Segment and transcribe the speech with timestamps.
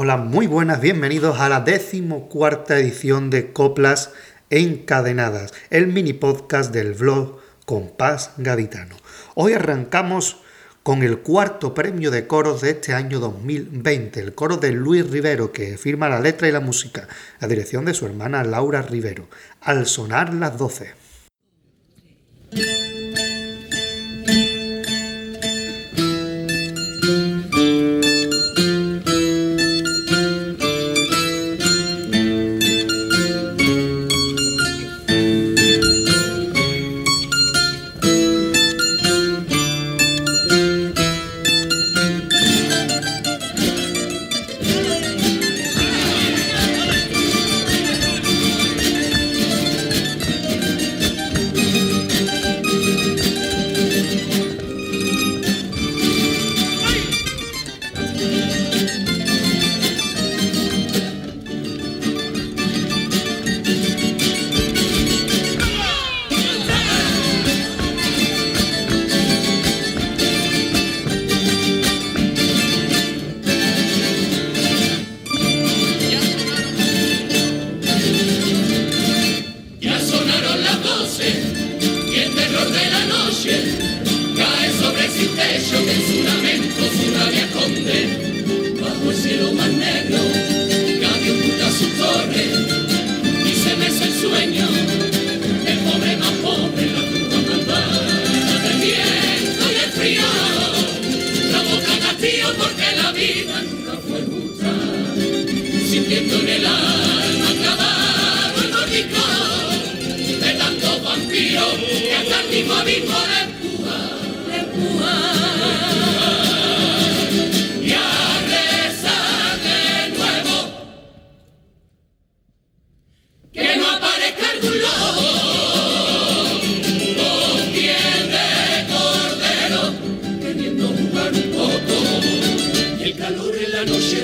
[0.00, 4.12] Hola, muy buenas, bienvenidos a la decimocuarta edición de Coplas
[4.48, 8.94] Encadenadas, el mini podcast del blog Compás Gaditano.
[9.34, 10.36] Hoy arrancamos
[10.84, 15.50] con el cuarto premio de coros de este año 2020, el coro de Luis Rivero,
[15.50, 17.08] que firma la letra y la música,
[17.40, 19.26] la dirección de su hermana Laura Rivero,
[19.60, 20.94] al sonar las 12.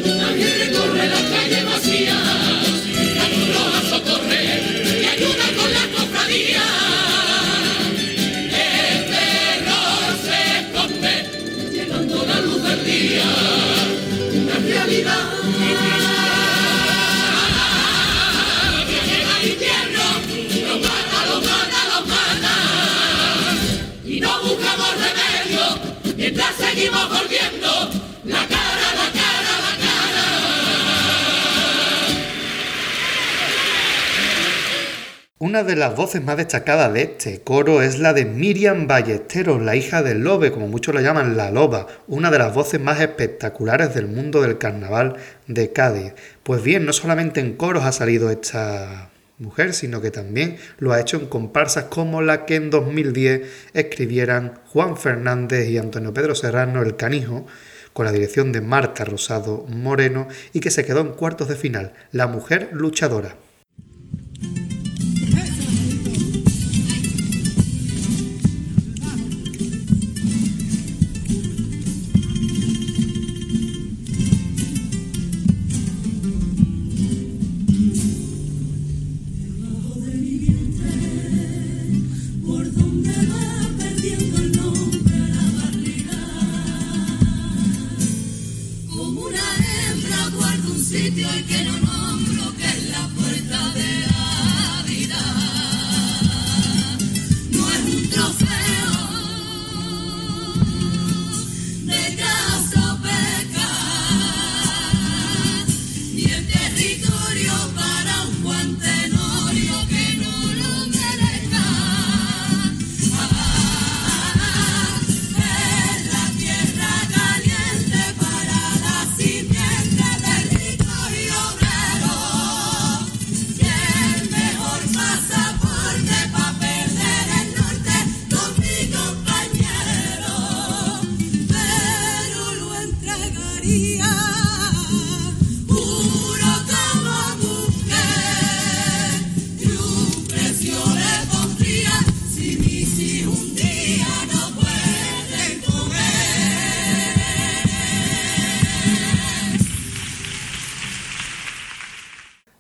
[0.05, 0.54] Navidad.
[35.55, 39.77] Una de las voces más destacadas de este coro es la de Miriam Ballesteros, la
[39.77, 43.95] hija del Lobe, como muchos la llaman la Loba, una de las voces más espectaculares
[43.95, 45.15] del mundo del carnaval
[45.47, 46.15] de Cádiz.
[46.43, 51.01] Pues bien, no solamente en coros ha salido esta mujer, sino que también lo ha
[51.01, 53.43] hecho en comparsas como la que en 2010
[53.75, 57.47] escribieran Juan Fernández y Antonio Pedro Serrano El Canijo,
[57.93, 61.93] con la dirección de Marta Rosado Moreno y que se quedó en cuartos de final,
[62.11, 63.37] La Mujer Luchadora.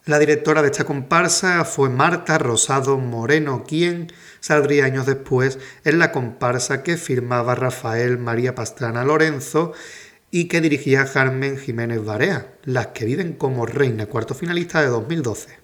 [0.06, 6.12] La directora de esta comparsa fue Marta Rosado Moreno, quien saldría años después en la
[6.12, 9.72] comparsa que firmaba Rafael María Pastrana Lorenzo
[10.30, 15.63] y que dirigía Carmen Jiménez Barea, Las que viven como reina, cuarto finalista de 2012.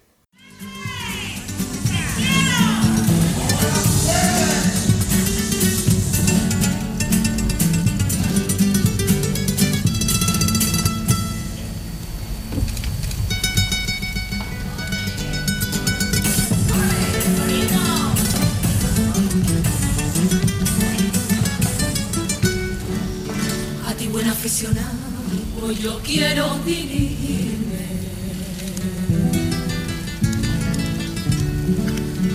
[25.81, 27.87] Yo quiero dirigirme.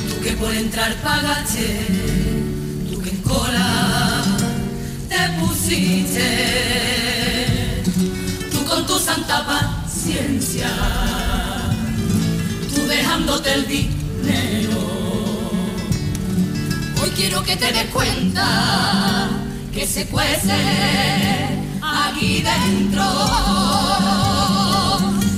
[0.08, 1.87] Tú que por entrar pagaste,
[2.90, 4.25] tú que en cola
[5.08, 6.23] te pusiste,
[8.50, 10.70] tú con tu santa paciencia,
[12.75, 14.81] tú dejándote el dinero.
[17.02, 19.28] Hoy quiero que te des cuenta
[19.75, 21.56] que se cuece
[22.16, 23.04] aquí dentro.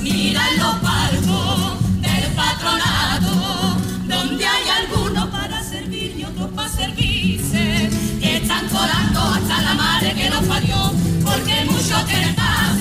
[0.03, 3.77] Mira los palcos del patronato,
[4.07, 7.91] donde hay algunos para servir y otros para servirse,
[8.21, 10.93] que están colando hasta la madre que los parió,
[11.25, 12.75] porque muchos quieren para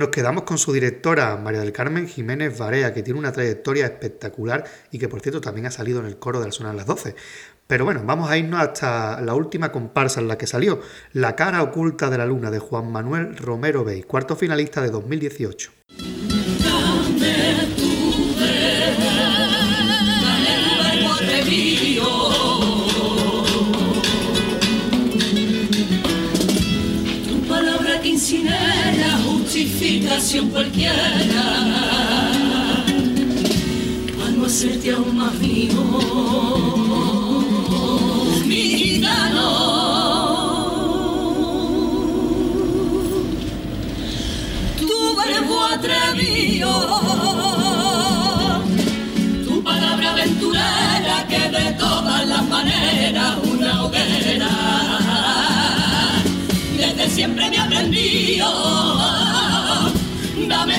[0.00, 4.64] Nos quedamos con su directora, María del Carmen Jiménez Varea, que tiene una trayectoria espectacular
[4.90, 7.14] y que por cierto también ha salido en el coro de Al sonar las 12.
[7.66, 10.80] Pero bueno, vamos a irnos hasta la última comparsa en la que salió,
[11.12, 15.70] La cara oculta de la luna de Juan Manuel Romero Bey, cuarto finalista de 2018.
[30.52, 30.94] Cualquiera.
[34.18, 36.69] Para no hacerte aún más vivo,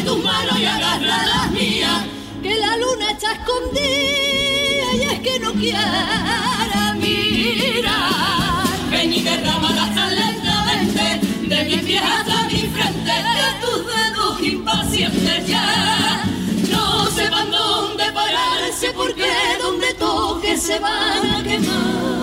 [0.01, 2.05] dame tu mano y agarra las mías,
[2.41, 8.67] que la luna está escondida y es que no quiera mirar.
[8.89, 15.47] Ven y derrámala tan lentamente, de mi pies hasta mi frente, de tus dedos impacientes
[15.47, 16.23] ya.
[16.69, 19.29] No sepan dónde pararse porque
[19.61, 22.21] donde toque se van a quemar.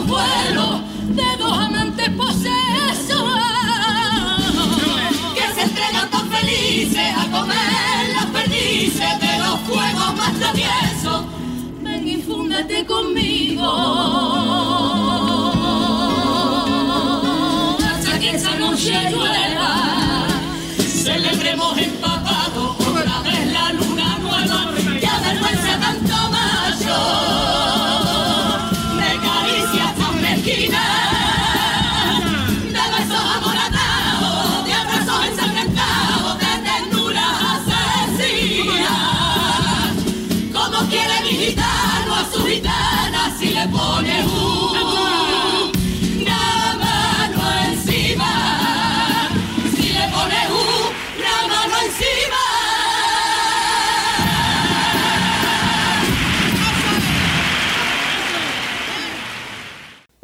[0.00, 3.30] Vuelos, de dos amantes posesos,
[5.34, 11.24] que se entregan tan felices a comer las perdices de los fuegos más traviesos.
[11.82, 14.12] Ven y fúndete conmigo.
[18.34, 19.41] esa noche llueva,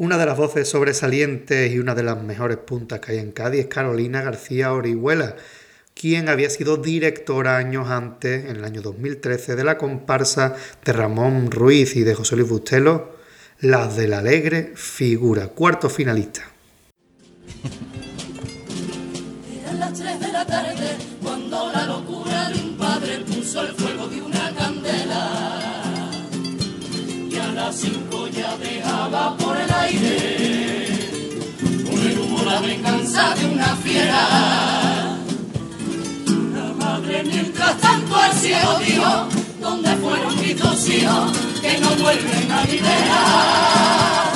[0.09, 3.61] Una de las voces sobresalientes y una de las mejores puntas que hay en Cádiz
[3.61, 5.37] es Carolina García Orihuela,
[5.93, 11.51] quien había sido directora años antes, en el año 2013, de la comparsa de Ramón
[11.51, 13.19] Ruiz y de José Luis Bustelo,
[13.61, 16.41] Las del Alegre Figura, cuarto finalista.
[19.79, 19.93] La
[21.23, 24.39] cuando la locura de un padre puso el fuego una.
[27.59, 30.87] Las cinco ya dejaba por el aire
[31.85, 35.19] con el humo la venganza de una fiera.
[36.55, 39.29] La madre mientras tanto al cielo dijo,
[39.61, 44.33] ¿dónde fueron mis dos hijos que no vuelven a liberar?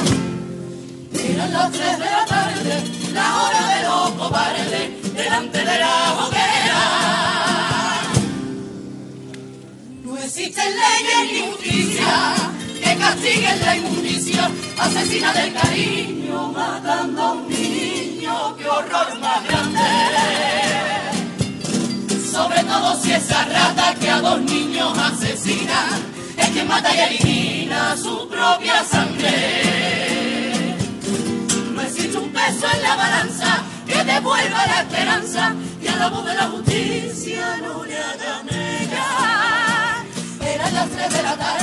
[1.15, 2.83] Eran las tres de la tarde,
[3.15, 6.83] la hora de los cobardes, delante de la hoguera.
[10.03, 12.52] No existen leyes ni justicia
[13.03, 19.91] castiguen la inmundicia, asesina del cariño, matando a un niño, qué horror más grande.
[22.31, 25.81] Sobre todo si esa rata que a dos niños asesina,
[26.37, 30.77] es que mata y elimina su propia sangre.
[31.75, 36.25] No existe un peso en la balanza que devuelva la esperanza y a la voz
[36.25, 40.05] de la justicia no le haga negar.
[40.55, 41.62] Eran las tres de la tarde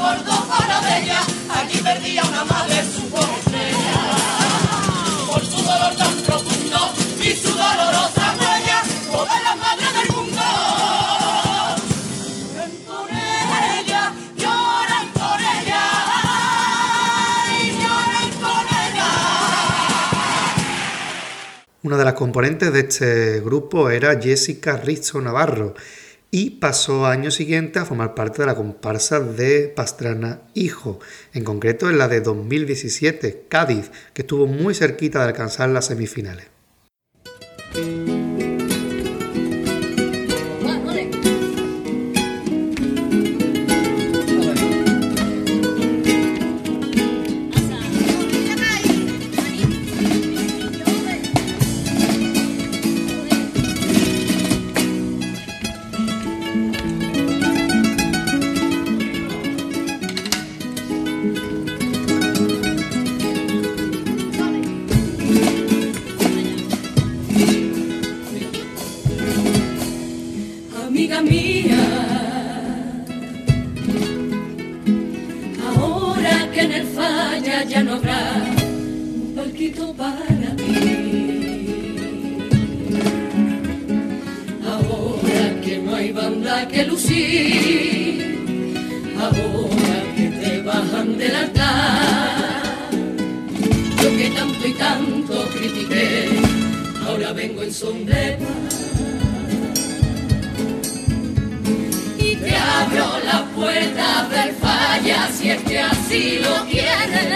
[0.00, 1.20] su Córdoba bella
[1.54, 4.00] aquí perdía una madre su estrella.
[5.30, 6.78] Por su dolor tan profundo
[7.20, 10.40] y su dolorosa huella, todas las madres del mundo.
[12.56, 15.84] Lloran por ella, lloran por ella,
[17.82, 19.08] lloran por ella.
[21.82, 25.74] Una de las componentes de este grupo era Jessica Rizzo Navarro
[26.30, 31.00] y pasó año siguiente a formar parte de la comparsa de Pastrana Hijo,
[31.34, 36.46] en concreto en la de 2017, Cádiz, que estuvo muy cerquita de alcanzar las semifinales.
[76.60, 78.20] En el falla ya no habrá
[78.62, 80.74] un palquito para ti.
[84.72, 88.44] Ahora que no hay banda que lucir,
[89.18, 92.90] ahora que te bajan del altar.
[94.02, 96.28] Yo que tanto y tanto critiqué,
[97.06, 98.89] ahora vengo en son de paz.
[102.60, 107.26] Abro la puerta del falla si es que así lo quieres.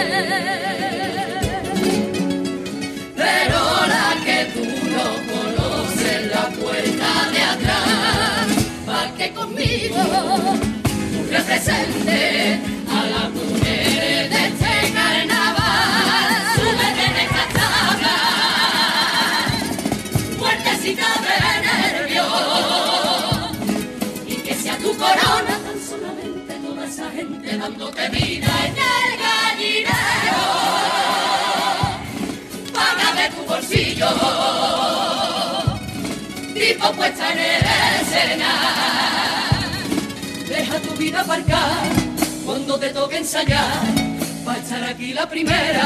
[3.16, 3.60] Pero
[3.94, 4.64] la que tú
[4.96, 8.46] no conoces, la puerta de atrás,
[8.86, 10.02] pa' que conmigo
[11.12, 12.73] tú representes
[36.92, 38.50] puesta en escena.
[40.48, 41.82] Deja tu vida aparcar
[42.44, 43.84] cuando te toque ensayar,
[44.44, 45.84] pa' echar aquí la primera.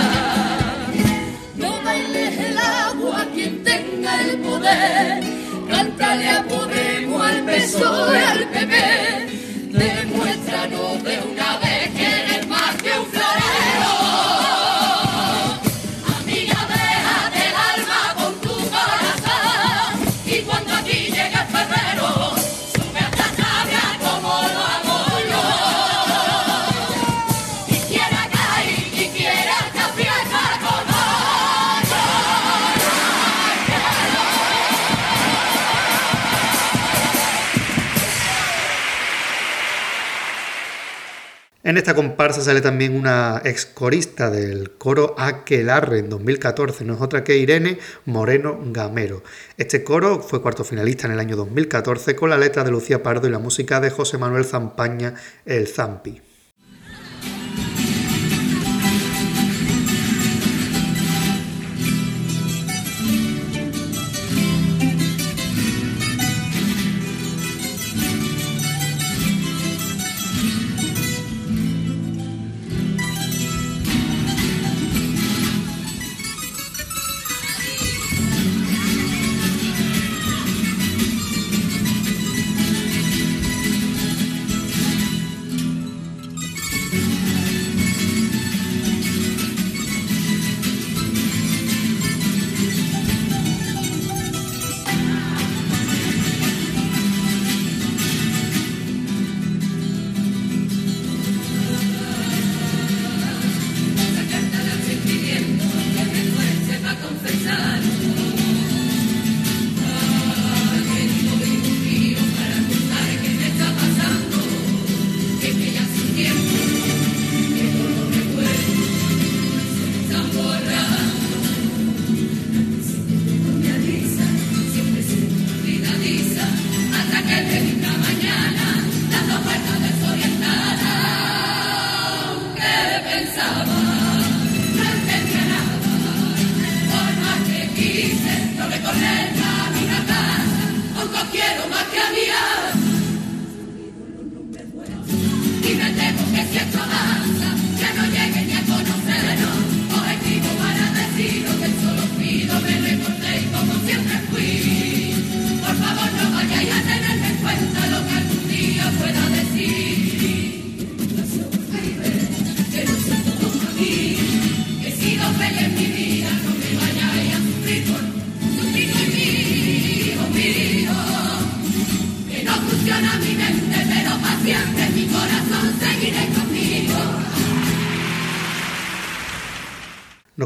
[1.56, 5.22] No bailes el agua quien tenga el poder.
[5.70, 8.74] Cántale a Podemos, al PSOE, al PP.
[9.70, 11.37] Demuéstranos de una
[41.68, 47.02] En esta comparsa sale también una ex corista del coro Aquelarre en 2014, no es
[47.02, 49.22] otra que Irene Moreno Gamero.
[49.58, 53.28] Este coro fue cuarto finalista en el año 2014 con la letra de Lucía Pardo
[53.28, 55.12] y la música de José Manuel Zampaña,
[55.44, 56.27] el Zampi.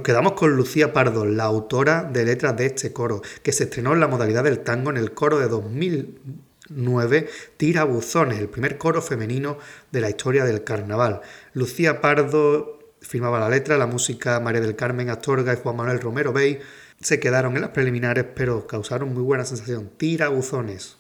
[0.02, 3.92] Nos quedamos con Lucía Pardo, la autora de letras de este coro, que se estrenó
[3.92, 9.00] en la modalidad del tango en el coro de 2009, Tira Buzones, el primer coro
[9.00, 9.58] femenino
[9.92, 11.20] de la historia del carnaval.
[11.54, 16.32] Lucía Pardo firmaba la letra, la música María del Carmen Astorga y Juan Manuel Romero
[16.32, 16.58] Bey
[17.00, 19.88] se quedaron en las preliminares, pero causaron muy buena sensación.
[19.98, 20.96] Tira Buzones.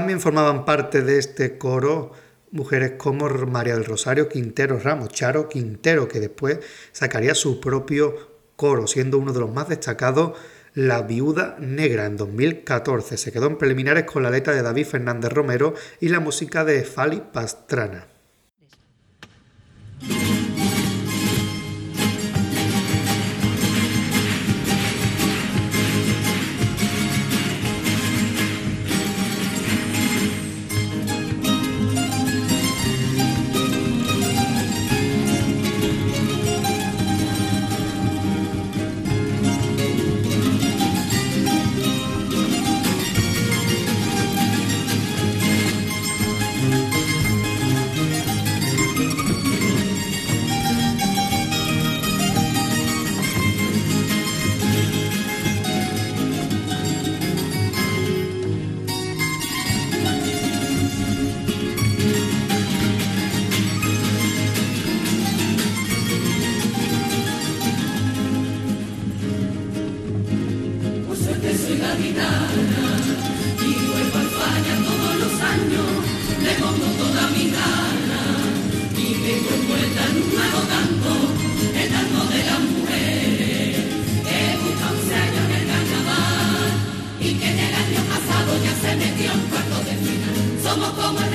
[0.00, 2.12] También formaban parte de este coro
[2.52, 6.60] mujeres como María del Rosario Quintero Ramos, Charo Quintero, que después
[6.90, 8.14] sacaría su propio
[8.56, 10.38] coro, siendo uno de los más destacados
[10.72, 13.18] La Viuda Negra en 2014.
[13.18, 16.82] Se quedó en preliminares con la letra de David Fernández Romero y la música de
[16.82, 18.06] Fali Pastrana.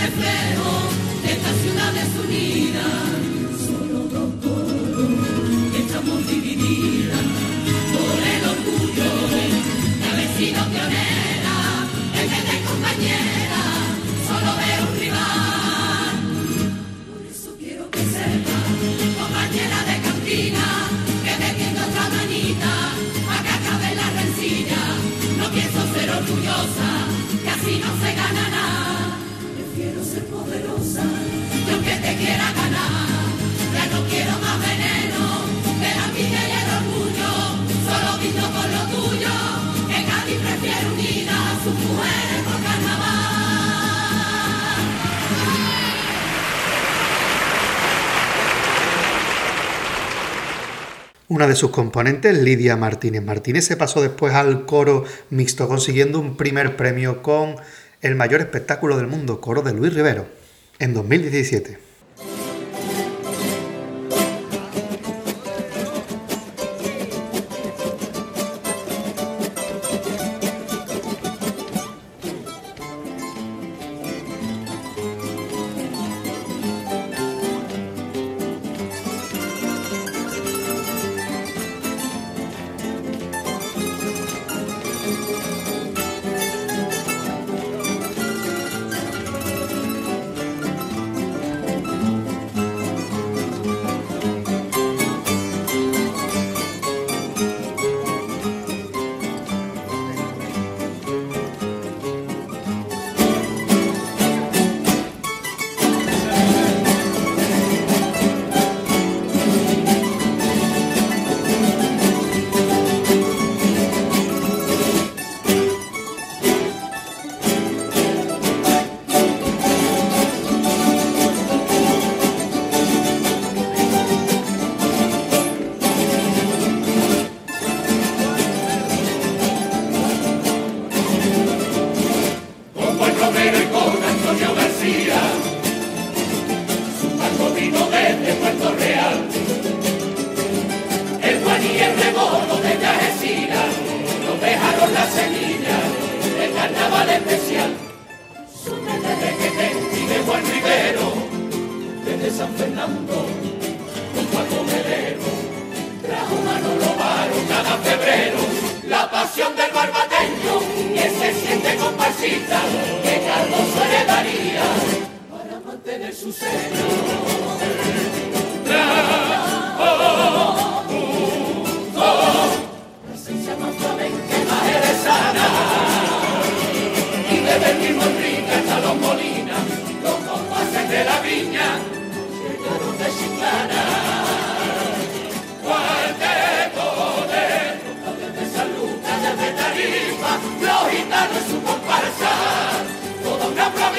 [0.06, 0.85] reflejo.
[51.28, 56.38] Una de sus componentes, Lidia Martínez Martínez, se pasó después al coro mixto, consiguiendo un
[56.38, 57.58] primer premio con
[58.06, 60.28] el mayor espectáculo del mundo, coro de Luis Rivero,
[60.78, 61.85] en 2017.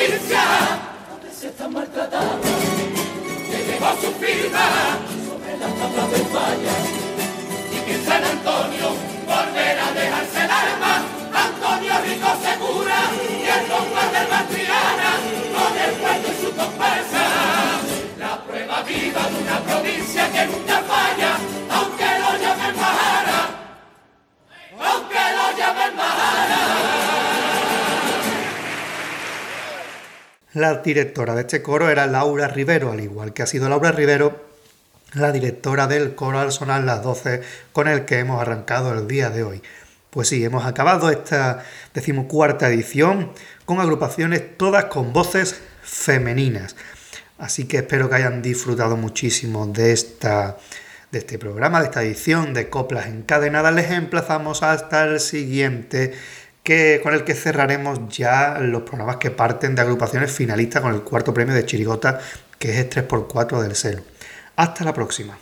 [0.07, 0.43] provincia
[1.11, 2.49] donde se está maltratando,
[3.51, 6.77] que dejó su firma sobre las tablas de falla
[7.73, 8.95] y que San Antonio
[9.27, 11.03] volverá a dejarse el arma.
[11.35, 15.11] Antonio Rico Segura y el compa del Matriana
[15.55, 17.25] con el puerto y su comparsa.
[18.19, 21.37] La prueba viva de una provincia que nunca falla,
[21.71, 23.41] aunque lo llamen Mahara,
[24.81, 27.06] aunque lo llamen Mahara.
[30.57, 34.41] La directora de este coro era Laura Rivero, al igual que ha sido Laura Rivero
[35.13, 37.43] la directora del coro al sonar las 12
[37.75, 39.61] con el que hemos arrancado el día de hoy.
[40.09, 43.33] Pues sí, hemos acabado esta decimocuarta edición
[43.67, 46.75] con agrupaciones todas con voces femeninas.
[47.37, 50.57] Así que espero que hayan disfrutado muchísimo de esta
[51.13, 53.75] de este programa, de esta edición de Coplas Encadenadas.
[53.75, 56.15] Les emplazamos hasta el siguiente
[56.67, 61.03] que, con el que cerraremos ya los programas que parten de agrupaciones finalistas con el
[61.03, 62.19] cuarto premio de Chirigota,
[62.59, 64.03] que es el 3x4 del Celo.
[64.57, 65.39] Hasta la próxima.